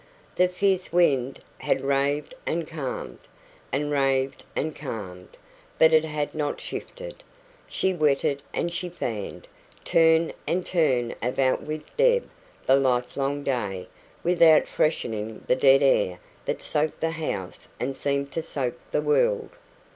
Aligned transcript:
The 0.35 0.47
fierce 0.47 0.91
wind 0.91 1.41
had 1.59 1.81
raved 1.81 2.33
and 2.47 2.67
calmed, 2.67 3.19
and 3.71 3.91
raved 3.91 4.43
and 4.55 4.75
calmed, 4.75 5.37
but 5.77 5.93
it 5.93 6.05
had 6.05 6.33
not 6.33 6.59
shifted. 6.59 7.21
She 7.67 7.93
wetted 7.93 8.41
and 8.51 8.73
she 8.73 8.89
fanned, 8.89 9.47
turn 9.85 10.33
and 10.47 10.65
turn 10.65 11.13
about 11.21 11.61
with 11.61 11.83
Deb, 11.97 12.27
the 12.65 12.77
livelong 12.77 13.43
day, 13.43 13.87
without 14.23 14.67
freshening 14.67 15.43
the 15.47 15.55
dead 15.55 15.83
air 15.83 16.17
that 16.45 16.63
soaked 16.63 16.99
the 16.99 17.11
house 17.11 17.67
and 17.79 17.95
seemed 17.95 18.31
to 18.31 18.41
soak 18.41 18.79
the 18.91 19.03
world. 19.03 19.49